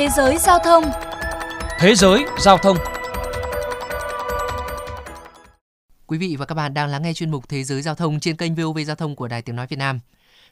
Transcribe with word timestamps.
Thế 0.00 0.08
giới 0.08 0.38
giao 0.38 0.58
thông 0.58 0.84
Thế 1.78 1.94
giới 1.94 2.24
giao 2.38 2.58
thông 2.58 2.76
Quý 6.06 6.18
vị 6.18 6.36
và 6.38 6.46
các 6.46 6.54
bạn 6.54 6.74
đang 6.74 6.88
lắng 6.88 7.02
nghe 7.02 7.12
chuyên 7.12 7.30
mục 7.30 7.48
Thế 7.48 7.64
giới 7.64 7.82
giao 7.82 7.94
thông 7.94 8.20
trên 8.20 8.36
kênh 8.36 8.54
VOV 8.54 8.78
Giao 8.86 8.96
thông 8.96 9.16
của 9.16 9.28
Đài 9.28 9.42
Tiếng 9.42 9.56
Nói 9.56 9.66
Việt 9.66 9.76
Nam. 9.76 10.00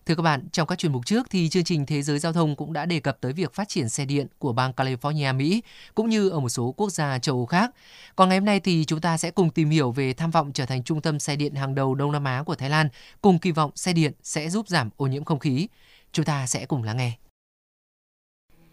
Thưa 0.06 0.14
các 0.14 0.22
bạn, 0.22 0.48
trong 0.52 0.66
các 0.66 0.78
chuyên 0.78 0.92
mục 0.92 1.06
trước 1.06 1.26
thì 1.30 1.48
chương 1.48 1.64
trình 1.64 1.86
Thế 1.86 2.02
giới 2.02 2.18
giao 2.18 2.32
thông 2.32 2.56
cũng 2.56 2.72
đã 2.72 2.86
đề 2.86 3.00
cập 3.00 3.18
tới 3.20 3.32
việc 3.32 3.54
phát 3.54 3.68
triển 3.68 3.88
xe 3.88 4.04
điện 4.04 4.26
của 4.38 4.52
bang 4.52 4.72
California, 4.76 5.36
Mỹ, 5.36 5.62
cũng 5.94 6.08
như 6.08 6.28
ở 6.28 6.40
một 6.40 6.48
số 6.48 6.74
quốc 6.76 6.90
gia 6.90 7.18
châu 7.18 7.36
Âu 7.36 7.46
khác. 7.46 7.70
Còn 8.16 8.28
ngày 8.28 8.38
hôm 8.38 8.44
nay 8.44 8.60
thì 8.60 8.84
chúng 8.84 9.00
ta 9.00 9.16
sẽ 9.16 9.30
cùng 9.30 9.50
tìm 9.50 9.70
hiểu 9.70 9.92
về 9.92 10.12
tham 10.12 10.30
vọng 10.30 10.52
trở 10.52 10.66
thành 10.66 10.82
trung 10.82 11.00
tâm 11.00 11.18
xe 11.18 11.36
điện 11.36 11.54
hàng 11.54 11.74
đầu 11.74 11.94
Đông 11.94 12.12
Nam 12.12 12.24
Á 12.24 12.42
của 12.46 12.54
Thái 12.54 12.70
Lan, 12.70 12.88
cùng 13.20 13.38
kỳ 13.38 13.50
vọng 13.50 13.70
xe 13.74 13.92
điện 13.92 14.12
sẽ 14.22 14.50
giúp 14.50 14.68
giảm 14.68 14.90
ô 14.96 15.06
nhiễm 15.06 15.24
không 15.24 15.38
khí. 15.38 15.68
Chúng 16.12 16.24
ta 16.24 16.46
sẽ 16.46 16.66
cùng 16.66 16.82
lắng 16.82 16.96
nghe. 16.96 17.27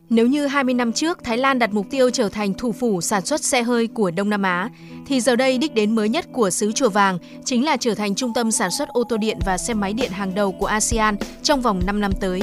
Nếu 0.10 0.28
như 0.28 0.48
20 0.48 0.74
năm 0.74 0.92
trước 0.92 1.24
Thái 1.24 1.38
Lan 1.38 1.60
đặt 1.60 1.74
mục 1.74 1.86
tiêu 1.90 2.10
trở 2.10 2.30
thành 2.30 2.54
thủ 2.54 2.72
phủ 2.72 3.02
sản 3.02 3.26
xuất 3.26 3.44
xe 3.44 3.64
hơi 3.64 3.88
của 3.88 4.12
Đông 4.12 4.30
Nam 4.30 4.44
Á, 4.44 4.70
thì 5.08 5.22
giờ 5.22 5.36
đây 5.36 5.58
đích 5.58 5.74
đến 5.74 5.96
mới 5.96 6.10
nhất 6.10 6.26
của 6.32 6.50
xứ 6.50 6.72
Chùa 6.72 6.90
Vàng 6.90 7.18
chính 7.46 7.66
là 7.66 7.78
trở 7.78 7.96
thành 7.96 8.16
trung 8.16 8.34
tâm 8.34 8.52
sản 8.52 8.72
xuất 8.72 8.90
ô 8.90 9.04
tô 9.10 9.18
điện 9.18 9.38
và 9.46 9.58
xe 9.58 9.74
máy 9.74 9.94
điện 9.94 10.12
hàng 10.12 10.36
đầu 10.36 10.52
của 10.52 10.66
ASEAN 10.66 11.16
trong 11.44 11.62
vòng 11.62 11.82
5 11.86 12.02
năm 12.02 12.12
tới. 12.22 12.42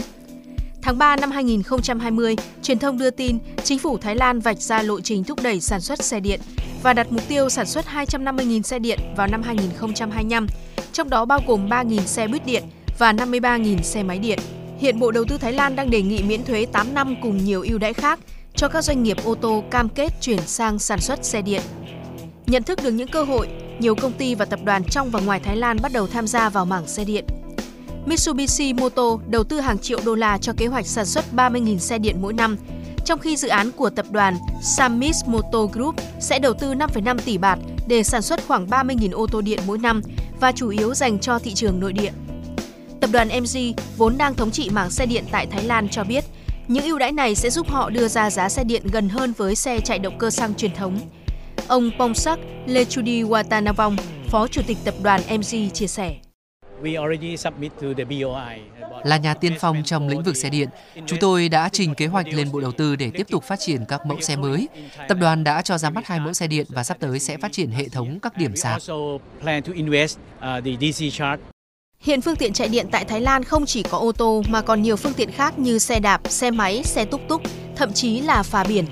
Tháng 0.82 0.98
3 0.98 1.16
năm 1.16 1.30
2020, 1.30 2.36
truyền 2.62 2.78
thông 2.78 2.98
đưa 2.98 3.10
tin 3.10 3.38
chính 3.64 3.78
phủ 3.78 3.98
Thái 3.98 4.16
Lan 4.16 4.40
vạch 4.40 4.60
ra 4.60 4.82
lộ 4.82 5.00
trình 5.00 5.24
thúc 5.24 5.38
đẩy 5.42 5.60
sản 5.60 5.80
xuất 5.80 6.02
xe 6.02 6.20
điện 6.20 6.40
và 6.82 6.92
đặt 6.92 7.12
mục 7.12 7.28
tiêu 7.28 7.48
sản 7.48 7.66
xuất 7.66 7.84
250.000 7.86 8.62
xe 8.62 8.78
điện 8.78 8.98
vào 9.16 9.26
năm 9.26 9.42
2025, 9.42 10.46
trong 10.92 11.10
đó 11.10 11.24
bao 11.24 11.40
gồm 11.46 11.68
3.000 11.68 12.00
xe 12.00 12.28
buýt 12.28 12.46
điện 12.46 12.62
và 12.98 13.12
53.000 13.12 13.82
xe 13.82 14.02
máy 14.02 14.18
điện. 14.18 14.38
Hiện 14.82 14.98
Bộ 14.98 15.10
Đầu 15.10 15.24
tư 15.24 15.38
Thái 15.38 15.52
Lan 15.52 15.76
đang 15.76 15.90
đề 15.90 16.02
nghị 16.02 16.22
miễn 16.22 16.44
thuế 16.44 16.66
8 16.72 16.94
năm 16.94 17.14
cùng 17.22 17.44
nhiều 17.44 17.62
ưu 17.68 17.78
đãi 17.78 17.92
khác 17.92 18.18
cho 18.54 18.68
các 18.68 18.84
doanh 18.84 19.02
nghiệp 19.02 19.16
ô 19.24 19.34
tô 19.34 19.64
cam 19.70 19.88
kết 19.88 20.12
chuyển 20.20 20.38
sang 20.46 20.78
sản 20.78 21.00
xuất 21.00 21.24
xe 21.24 21.42
điện. 21.42 21.62
Nhận 22.46 22.62
thức 22.62 22.78
được 22.82 22.90
những 22.90 23.08
cơ 23.08 23.24
hội, 23.24 23.48
nhiều 23.78 23.94
công 23.94 24.12
ty 24.12 24.34
và 24.34 24.44
tập 24.44 24.60
đoàn 24.64 24.84
trong 24.84 25.10
và 25.10 25.20
ngoài 25.20 25.40
Thái 25.40 25.56
Lan 25.56 25.76
bắt 25.82 25.92
đầu 25.92 26.06
tham 26.06 26.26
gia 26.26 26.48
vào 26.48 26.64
mảng 26.64 26.86
xe 26.86 27.04
điện. 27.04 27.24
Mitsubishi 28.06 28.72
Moto 28.72 29.18
đầu 29.28 29.44
tư 29.44 29.60
hàng 29.60 29.78
triệu 29.78 30.00
đô 30.04 30.14
la 30.14 30.38
cho 30.38 30.52
kế 30.56 30.66
hoạch 30.66 30.86
sản 30.86 31.06
xuất 31.06 31.24
30.000 31.36 31.78
xe 31.78 31.98
điện 31.98 32.16
mỗi 32.22 32.32
năm, 32.32 32.56
trong 33.04 33.18
khi 33.18 33.36
dự 33.36 33.48
án 33.48 33.70
của 33.72 33.90
tập 33.90 34.06
đoàn 34.10 34.36
Samis 34.62 35.16
Motor 35.26 35.72
Group 35.72 35.94
sẽ 36.20 36.38
đầu 36.38 36.54
tư 36.54 36.74
5,5 36.74 37.18
tỷ 37.24 37.38
bạt 37.38 37.58
để 37.88 38.02
sản 38.02 38.22
xuất 38.22 38.46
khoảng 38.48 38.66
30.000 38.66 39.12
ô 39.12 39.26
tô 39.26 39.40
điện 39.40 39.60
mỗi 39.66 39.78
năm 39.78 40.02
và 40.40 40.52
chủ 40.52 40.68
yếu 40.68 40.94
dành 40.94 41.18
cho 41.18 41.38
thị 41.38 41.54
trường 41.54 41.80
nội 41.80 41.92
địa. 41.92 42.10
Tập 43.02 43.10
đoàn 43.12 43.28
MG 43.28 43.72
vốn 43.96 44.18
đang 44.18 44.34
thống 44.34 44.50
trị 44.50 44.70
mảng 44.72 44.90
xe 44.90 45.06
điện 45.06 45.24
tại 45.30 45.46
Thái 45.46 45.64
Lan 45.64 45.88
cho 45.88 46.04
biết, 46.04 46.24
những 46.68 46.84
ưu 46.84 46.98
đãi 46.98 47.12
này 47.12 47.34
sẽ 47.34 47.50
giúp 47.50 47.68
họ 47.68 47.90
đưa 47.90 48.08
ra 48.08 48.30
giá 48.30 48.48
xe 48.48 48.64
điện 48.64 48.82
gần 48.92 49.08
hơn 49.08 49.32
với 49.36 49.54
xe 49.54 49.80
chạy 49.80 49.98
động 49.98 50.18
cơ 50.18 50.30
xăng 50.30 50.54
truyền 50.54 50.74
thống. 50.74 50.98
Ông 51.68 51.90
Pongsak 51.98 52.38
Lechudi 52.66 53.22
Watanavong, 53.22 53.96
Phó 54.28 54.48
Chủ 54.48 54.62
tịch 54.66 54.76
Tập 54.84 54.94
đoàn 55.02 55.20
MG 55.30 55.70
chia 55.70 55.86
sẻ. 55.86 56.14
Là 59.04 59.16
nhà 59.16 59.34
tiên 59.34 59.52
phong 59.60 59.82
trong 59.84 60.08
lĩnh 60.08 60.22
vực 60.22 60.36
xe 60.36 60.50
điện, 60.50 60.68
chúng 61.06 61.18
tôi 61.18 61.48
đã 61.48 61.68
trình 61.72 61.94
kế 61.94 62.06
hoạch 62.06 62.26
lên 62.28 62.52
Bộ 62.52 62.60
Đầu 62.60 62.72
tư 62.72 62.96
để 62.96 63.10
tiếp 63.14 63.26
tục 63.30 63.44
phát 63.44 63.60
triển 63.60 63.84
các 63.88 64.06
mẫu 64.06 64.20
xe 64.20 64.36
mới. 64.36 64.68
Tập 65.08 65.18
đoàn 65.20 65.44
đã 65.44 65.62
cho 65.62 65.78
ra 65.78 65.90
mắt 65.90 66.06
hai 66.06 66.20
mẫu 66.20 66.32
xe 66.32 66.46
điện 66.46 66.66
và 66.68 66.84
sắp 66.84 66.96
tới 67.00 67.18
sẽ 67.18 67.36
phát 67.36 67.52
triển 67.52 67.70
hệ 67.70 67.88
thống 67.88 68.18
các 68.20 68.36
điểm 68.36 68.56
sạc. 68.56 68.82
Hiện 72.02 72.20
phương 72.20 72.36
tiện 72.36 72.52
chạy 72.52 72.68
điện 72.68 72.86
tại 72.90 73.04
Thái 73.04 73.20
Lan 73.20 73.44
không 73.44 73.66
chỉ 73.66 73.82
có 73.82 73.98
ô 73.98 74.12
tô 74.12 74.42
mà 74.48 74.60
còn 74.60 74.82
nhiều 74.82 74.96
phương 74.96 75.12
tiện 75.12 75.30
khác 75.30 75.58
như 75.58 75.78
xe 75.78 76.00
đạp, 76.00 76.20
xe 76.28 76.50
máy, 76.50 76.82
xe 76.84 77.04
túc 77.04 77.20
túc, 77.28 77.42
thậm 77.76 77.92
chí 77.92 78.20
là 78.20 78.42
phà 78.42 78.64
biển. 78.64 78.84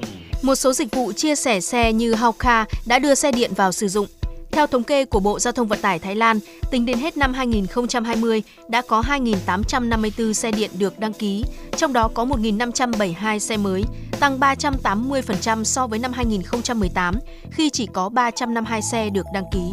Một 0.42 0.54
số 0.54 0.72
dịch 0.72 0.94
vụ 0.94 1.12
chia 1.12 1.34
sẻ 1.34 1.60
xe 1.60 1.92
như 1.92 2.14
Hawka 2.14 2.64
đã 2.86 2.98
đưa 2.98 3.14
xe 3.14 3.32
điện 3.32 3.50
vào 3.56 3.72
sử 3.72 3.88
dụng. 3.88 4.06
Theo 4.50 4.66
thống 4.66 4.84
kê 4.84 5.04
của 5.04 5.20
Bộ 5.20 5.38
Giao 5.38 5.52
thông 5.52 5.68
Vận 5.68 5.80
tải 5.80 5.98
Thái 5.98 6.14
Lan, 6.14 6.38
tính 6.70 6.86
đến 6.86 6.98
hết 6.98 7.16
năm 7.16 7.34
2020 7.34 8.42
đã 8.68 8.82
có 8.82 9.02
2.854 9.02 10.32
xe 10.32 10.50
điện 10.50 10.70
được 10.78 10.98
đăng 10.98 11.12
ký, 11.12 11.44
trong 11.76 11.92
đó 11.92 12.08
có 12.14 12.24
1.572 12.24 13.38
xe 13.38 13.56
mới, 13.56 13.84
tăng 14.20 14.38
380% 14.38 15.64
so 15.64 15.86
với 15.86 15.98
năm 15.98 16.12
2018 16.12 17.14
khi 17.50 17.70
chỉ 17.70 17.86
có 17.86 18.08
352 18.08 18.82
xe 18.82 19.10
được 19.10 19.26
đăng 19.34 19.44
ký. 19.52 19.72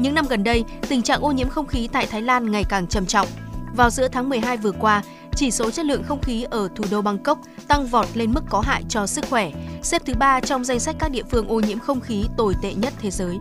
Những 0.00 0.14
năm 0.14 0.26
gần 0.28 0.44
đây, 0.44 0.64
tình 0.88 1.02
trạng 1.02 1.22
ô 1.22 1.32
nhiễm 1.32 1.48
không 1.48 1.66
khí 1.66 1.88
tại 1.92 2.06
Thái 2.06 2.22
Lan 2.22 2.50
ngày 2.50 2.64
càng 2.68 2.86
trầm 2.86 3.06
trọng. 3.06 3.28
Vào 3.76 3.90
giữa 3.90 4.08
tháng 4.08 4.28
12 4.28 4.56
vừa 4.56 4.72
qua, 4.72 5.02
chỉ 5.36 5.50
số 5.50 5.70
chất 5.70 5.86
lượng 5.86 6.02
không 6.02 6.22
khí 6.22 6.46
ở 6.50 6.68
thủ 6.74 6.84
đô 6.90 7.02
Bangkok 7.02 7.38
tăng 7.68 7.86
vọt 7.86 8.06
lên 8.14 8.32
mức 8.32 8.44
có 8.48 8.60
hại 8.60 8.82
cho 8.88 9.06
sức 9.06 9.24
khỏe, 9.30 9.50
xếp 9.82 10.02
thứ 10.04 10.14
ba 10.14 10.40
trong 10.40 10.64
danh 10.64 10.80
sách 10.80 10.96
các 10.98 11.10
địa 11.10 11.22
phương 11.30 11.48
ô 11.48 11.60
nhiễm 11.60 11.78
không 11.78 12.00
khí 12.00 12.24
tồi 12.36 12.54
tệ 12.62 12.74
nhất 12.74 12.92
thế 13.00 13.10
giới. 13.10 13.38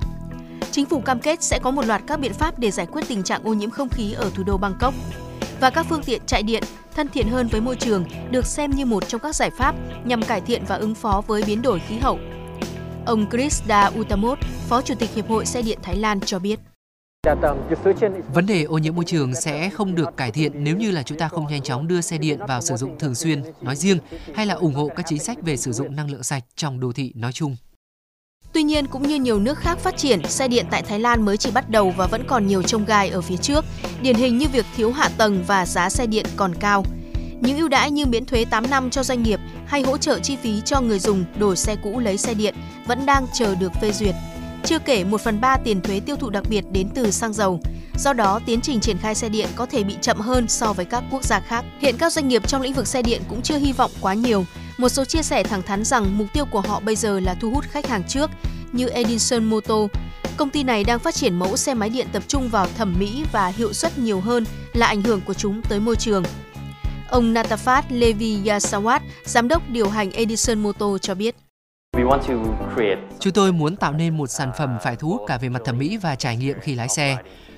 Chính 0.71 0.85
phủ 0.85 1.01
cam 1.01 1.19
kết 1.19 1.43
sẽ 1.43 1.59
có 1.63 1.71
một 1.71 1.85
loạt 1.85 2.01
các 2.07 2.19
biện 2.19 2.33
pháp 2.33 2.59
để 2.59 2.71
giải 2.71 2.85
quyết 2.85 3.01
tình 3.07 3.23
trạng 3.23 3.43
ô 3.43 3.53
nhiễm 3.53 3.69
không 3.69 3.89
khí 3.89 4.13
ở 4.13 4.31
thủ 4.35 4.43
đô 4.43 4.57
Bangkok. 4.57 4.93
Và 5.61 5.69
các 5.69 5.85
phương 5.89 6.03
tiện 6.03 6.21
chạy 6.25 6.43
điện 6.43 6.63
thân 6.95 7.07
thiện 7.07 7.27
hơn 7.27 7.47
với 7.47 7.61
môi 7.61 7.75
trường 7.75 8.05
được 8.31 8.45
xem 8.45 8.71
như 8.71 8.85
một 8.85 9.07
trong 9.07 9.21
các 9.21 9.35
giải 9.35 9.49
pháp 9.49 9.75
nhằm 10.05 10.21
cải 10.21 10.41
thiện 10.41 10.63
và 10.67 10.75
ứng 10.75 10.95
phó 10.95 11.21
với 11.27 11.43
biến 11.47 11.61
đổi 11.61 11.81
khí 11.87 11.97
hậu 11.97 12.19
Ông 13.09 13.29
Krista 13.29 13.91
Utamot, 13.99 14.37
Phó 14.67 14.81
Chủ 14.81 14.95
tịch 14.95 15.09
Hiệp 15.15 15.27
hội 15.27 15.45
Xe 15.45 15.61
điện 15.61 15.79
Thái 15.83 15.95
Lan 15.95 16.19
cho 16.19 16.39
biết. 16.39 16.59
Vấn 18.33 18.45
đề 18.45 18.63
ô 18.63 18.77
nhiễm 18.77 18.95
môi 18.95 19.05
trường 19.05 19.35
sẽ 19.35 19.69
không 19.69 19.95
được 19.95 20.17
cải 20.17 20.31
thiện 20.31 20.63
nếu 20.63 20.77
như 20.77 20.91
là 20.91 21.03
chúng 21.03 21.17
ta 21.17 21.27
không 21.27 21.47
nhanh 21.47 21.61
chóng 21.61 21.87
đưa 21.87 22.01
xe 22.01 22.17
điện 22.17 22.39
vào 22.47 22.61
sử 22.61 22.75
dụng 22.75 22.99
thường 22.99 23.15
xuyên 23.15 23.43
nói 23.61 23.75
riêng 23.75 23.97
hay 24.35 24.45
là 24.45 24.53
ủng 24.53 24.73
hộ 24.73 24.89
các 24.95 25.05
chính 25.09 25.19
sách 25.19 25.37
về 25.41 25.57
sử 25.57 25.71
dụng 25.71 25.95
năng 25.95 26.11
lượng 26.11 26.23
sạch 26.23 26.43
trong 26.55 26.79
đô 26.79 26.91
thị 26.91 27.11
nói 27.15 27.31
chung. 27.33 27.55
Tuy 28.53 28.63
nhiên, 28.63 28.87
cũng 28.87 29.07
như 29.07 29.15
nhiều 29.15 29.39
nước 29.39 29.57
khác 29.57 29.77
phát 29.79 29.97
triển, 29.97 30.23
xe 30.23 30.47
điện 30.47 30.65
tại 30.71 30.81
Thái 30.81 30.99
Lan 30.99 31.25
mới 31.25 31.37
chỉ 31.37 31.51
bắt 31.51 31.69
đầu 31.69 31.93
và 31.97 32.07
vẫn 32.07 32.23
còn 32.27 32.47
nhiều 32.47 32.63
trông 32.63 32.85
gai 32.85 33.09
ở 33.09 33.21
phía 33.21 33.37
trước, 33.37 33.65
điển 34.01 34.15
hình 34.15 34.37
như 34.37 34.47
việc 34.47 34.65
thiếu 34.75 34.91
hạ 34.91 35.09
tầng 35.17 35.43
và 35.47 35.65
giá 35.65 35.89
xe 35.89 36.07
điện 36.07 36.25
còn 36.35 36.55
cao. 36.55 36.83
Những 37.41 37.57
ưu 37.57 37.67
đãi 37.67 37.91
như 37.91 38.05
miễn 38.05 38.25
thuế 38.25 38.45
8 38.45 38.69
năm 38.69 38.89
cho 38.89 39.03
doanh 39.03 39.23
nghiệp 39.23 39.39
hay 39.65 39.81
hỗ 39.81 39.97
trợ 39.97 40.19
chi 40.19 40.35
phí 40.35 40.61
cho 40.65 40.81
người 40.81 40.99
dùng 40.99 41.25
đổi 41.37 41.55
xe 41.55 41.75
cũ 41.83 41.99
lấy 41.99 42.17
xe 42.17 42.33
điện 42.33 42.55
vẫn 42.87 43.05
đang 43.05 43.25
chờ 43.33 43.55
được 43.55 43.71
phê 43.81 43.91
duyệt. 43.91 44.15
Chưa 44.63 44.79
kể 44.79 45.03
1 45.03 45.21
phần 45.21 45.41
3 45.41 45.57
tiền 45.57 45.81
thuế 45.81 45.99
tiêu 45.99 46.15
thụ 46.15 46.29
đặc 46.29 46.43
biệt 46.49 46.65
đến 46.71 46.89
từ 46.95 47.11
xăng 47.11 47.33
dầu. 47.33 47.59
Do 47.97 48.13
đó, 48.13 48.39
tiến 48.45 48.61
trình 48.61 48.79
triển 48.79 48.97
khai 48.97 49.15
xe 49.15 49.29
điện 49.29 49.47
có 49.55 49.65
thể 49.65 49.83
bị 49.83 49.95
chậm 50.01 50.19
hơn 50.19 50.47
so 50.47 50.73
với 50.73 50.85
các 50.85 51.03
quốc 51.11 51.23
gia 51.23 51.39
khác. 51.39 51.65
Hiện 51.79 51.97
các 51.97 52.13
doanh 52.13 52.27
nghiệp 52.27 52.47
trong 52.47 52.61
lĩnh 52.61 52.73
vực 52.73 52.87
xe 52.87 53.01
điện 53.01 53.21
cũng 53.29 53.41
chưa 53.41 53.57
hy 53.57 53.71
vọng 53.71 53.91
quá 54.01 54.13
nhiều. 54.13 54.45
Một 54.77 54.89
số 54.89 55.05
chia 55.05 55.21
sẻ 55.21 55.43
thẳng 55.43 55.61
thắn 55.61 55.83
rằng 55.83 56.17
mục 56.17 56.27
tiêu 56.33 56.45
của 56.45 56.61
họ 56.61 56.79
bây 56.79 56.95
giờ 56.95 57.19
là 57.19 57.35
thu 57.41 57.51
hút 57.51 57.65
khách 57.71 57.87
hàng 57.87 58.03
trước, 58.07 58.29
như 58.71 58.87
Edison 58.87 59.43
Motor. 59.43 59.91
Công 60.37 60.49
ty 60.49 60.63
này 60.63 60.83
đang 60.83 60.99
phát 60.99 61.15
triển 61.15 61.39
mẫu 61.39 61.57
xe 61.57 61.73
máy 61.73 61.89
điện 61.89 62.07
tập 62.11 62.23
trung 62.27 62.49
vào 62.49 62.67
thẩm 62.77 62.95
mỹ 62.99 63.23
và 63.31 63.47
hiệu 63.47 63.73
suất 63.73 63.97
nhiều 63.97 64.19
hơn 64.19 64.45
là 64.73 64.87
ảnh 64.87 65.01
hưởng 65.01 65.21
của 65.21 65.33
chúng 65.33 65.61
tới 65.61 65.79
môi 65.79 65.95
trường. 65.95 66.23
Ông 67.09 67.33
Natafat 67.33 67.81
Levi 67.89 68.37
Yasawat, 68.43 68.99
giám 69.25 69.47
đốc 69.47 69.69
điều 69.69 69.89
hành 69.89 70.11
Edison 70.11 70.59
Motor 70.59 71.01
cho 71.01 71.15
biết. 71.15 71.35
Chúng 73.19 73.33
tôi 73.33 73.51
muốn 73.51 73.75
tạo 73.75 73.93
nên 73.93 74.17
một 74.17 74.27
sản 74.27 74.51
phẩm 74.57 74.77
phải 74.83 74.95
thu 74.95 75.09
hút 75.09 75.21
cả 75.27 75.37
về 75.37 75.49
mặt 75.49 75.61
thẩm 75.65 75.77
mỹ 75.77 75.97
và 75.97 76.15
trải 76.15 76.37
nghiệm 76.37 76.59
khi 76.59 76.75
lái 76.75 76.89
xe. 76.89 77.17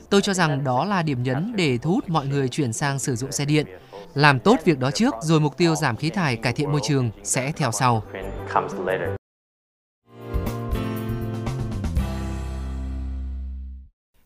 Tôi 0.10 0.22
cho 0.22 0.34
rằng 0.34 0.64
đó 0.64 0.86
là 0.86 1.04
điểm 1.04 1.24
nhấn 1.24 1.54
để 1.56 1.78
thu 1.78 1.92
hút 1.92 2.10
mọi 2.10 2.26
người 2.26 2.50
chuyển 2.50 2.74
sang 2.74 3.00
sử 3.00 3.16
dụng 3.16 3.32
xe 3.32 3.46
điện. 3.46 3.66
Làm 4.14 4.40
tốt 4.40 4.56
việc 4.66 4.80
đó 4.80 4.92
trước 4.92 5.16
rồi 5.22 5.40
mục 5.40 5.58
tiêu 5.58 5.76
giảm 5.76 5.96
khí 5.96 6.10
thải, 6.10 6.36
cải 6.36 6.54
thiện 6.54 6.72
môi 6.72 6.82
trường 6.84 7.12
sẽ 7.24 7.52
theo 7.52 7.72
sau. 7.72 8.04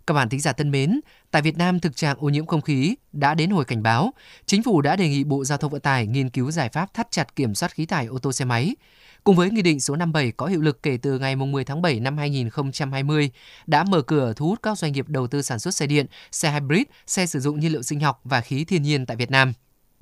Các 0.07 0.13
bạn 0.13 0.29
thính 0.29 0.39
giả 0.39 0.53
thân 0.53 0.71
mến, 0.71 0.99
tại 1.31 1.41
Việt 1.41 1.57
Nam 1.57 1.79
thực 1.79 1.95
trạng 1.95 2.17
ô 2.19 2.29
nhiễm 2.29 2.45
không 2.45 2.61
khí 2.61 2.95
đã 3.11 3.33
đến 3.33 3.49
hồi 3.49 3.65
cảnh 3.65 3.83
báo. 3.83 4.13
Chính 4.45 4.63
phủ 4.63 4.81
đã 4.81 4.95
đề 4.95 5.09
nghị 5.09 5.23
Bộ 5.23 5.45
Giao 5.45 5.57
thông 5.57 5.71
Vận 5.71 5.81
tải 5.81 6.07
nghiên 6.07 6.29
cứu 6.29 6.51
giải 6.51 6.69
pháp 6.69 6.93
thắt 6.93 7.11
chặt 7.11 7.35
kiểm 7.35 7.55
soát 7.55 7.73
khí 7.73 7.85
thải 7.85 8.05
ô 8.05 8.17
tô 8.17 8.31
xe 8.31 8.45
máy. 8.45 8.75
Cùng 9.23 9.35
với 9.35 9.51
Nghị 9.51 9.61
định 9.61 9.79
số 9.79 9.95
57 9.95 10.31
có 10.31 10.45
hiệu 10.45 10.61
lực 10.61 10.83
kể 10.83 10.97
từ 11.01 11.19
ngày 11.19 11.35
10 11.35 11.63
tháng 11.63 11.81
7 11.81 11.99
năm 11.99 12.17
2020, 12.17 13.31
đã 13.67 13.83
mở 13.83 14.01
cửa 14.01 14.33
thu 14.35 14.47
hút 14.47 14.59
các 14.63 14.77
doanh 14.77 14.91
nghiệp 14.91 15.09
đầu 15.09 15.27
tư 15.27 15.41
sản 15.41 15.59
xuất 15.59 15.75
xe 15.75 15.87
điện, 15.87 16.05
xe 16.31 16.51
hybrid, 16.51 16.83
xe 17.07 17.25
sử 17.25 17.39
dụng 17.39 17.59
nhiên 17.59 17.71
liệu 17.71 17.81
sinh 17.81 17.99
học 17.99 18.21
và 18.23 18.41
khí 18.41 18.65
thiên 18.65 18.83
nhiên 18.83 19.05
tại 19.05 19.17
Việt 19.17 19.31
Nam. 19.31 19.53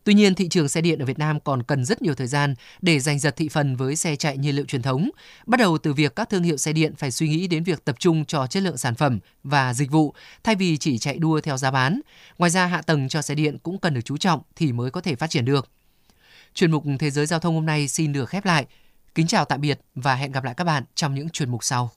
Tuy 0.03 0.13
nhiên, 0.13 0.35
thị 0.35 0.47
trường 0.49 0.69
xe 0.69 0.81
điện 0.81 0.99
ở 0.99 1.05
Việt 1.05 1.19
Nam 1.19 1.39
còn 1.39 1.63
cần 1.63 1.85
rất 1.85 2.01
nhiều 2.01 2.15
thời 2.15 2.27
gian 2.27 2.55
để 2.81 2.99
giành 2.99 3.19
giật 3.19 3.35
thị 3.35 3.49
phần 3.49 3.75
với 3.75 3.95
xe 3.95 4.15
chạy 4.15 4.37
nhiên 4.37 4.55
liệu 4.55 4.65
truyền 4.65 4.81
thống, 4.81 5.09
bắt 5.45 5.59
đầu 5.59 5.77
từ 5.77 5.93
việc 5.93 6.15
các 6.15 6.29
thương 6.29 6.43
hiệu 6.43 6.57
xe 6.57 6.73
điện 6.73 6.95
phải 6.95 7.11
suy 7.11 7.27
nghĩ 7.27 7.47
đến 7.47 7.63
việc 7.63 7.85
tập 7.85 7.95
trung 7.99 8.25
cho 8.25 8.47
chất 8.47 8.63
lượng 8.63 8.77
sản 8.77 8.95
phẩm 8.95 9.19
và 9.43 9.73
dịch 9.73 9.91
vụ 9.91 10.13
thay 10.43 10.55
vì 10.55 10.77
chỉ 10.77 10.97
chạy 10.97 11.17
đua 11.17 11.41
theo 11.41 11.57
giá 11.57 11.71
bán. 11.71 12.01
Ngoài 12.37 12.51
ra, 12.51 12.65
hạ 12.65 12.81
tầng 12.81 13.09
cho 13.09 13.21
xe 13.21 13.35
điện 13.35 13.57
cũng 13.63 13.77
cần 13.77 13.93
được 13.93 14.01
chú 14.05 14.17
trọng 14.17 14.41
thì 14.55 14.71
mới 14.71 14.91
có 14.91 15.01
thể 15.01 15.15
phát 15.15 15.29
triển 15.29 15.45
được. 15.45 15.69
Chuyên 16.53 16.71
mục 16.71 16.83
Thế 16.99 17.09
giới 17.09 17.25
Giao 17.25 17.39
thông 17.39 17.55
hôm 17.55 17.65
nay 17.65 17.87
xin 17.87 18.13
được 18.13 18.29
khép 18.29 18.45
lại. 18.45 18.65
Kính 19.15 19.27
chào 19.27 19.45
tạm 19.45 19.61
biệt 19.61 19.79
và 19.95 20.15
hẹn 20.15 20.31
gặp 20.31 20.43
lại 20.43 20.53
các 20.57 20.63
bạn 20.63 20.83
trong 20.95 21.15
những 21.15 21.29
chuyên 21.29 21.49
mục 21.49 21.63
sau. 21.63 21.91